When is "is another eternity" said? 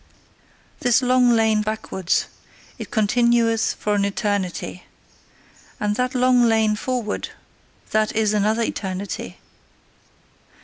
8.15-9.37